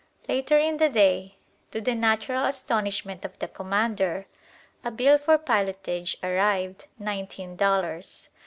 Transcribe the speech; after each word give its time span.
Later 0.27 0.57
in 0.57 0.77
the 0.77 0.89
day, 0.89 1.35
to 1.69 1.79
the 1.79 1.93
natural 1.93 2.45
astonishment 2.45 3.23
of 3.23 3.37
the 3.37 3.47
commander, 3.47 4.25
a 4.83 4.89
bill 4.89 5.19
for 5.19 5.37
pilotage 5.37 6.17
arrived 6.23 6.85
nineteen 6.97 7.55
dollars! 7.55 8.29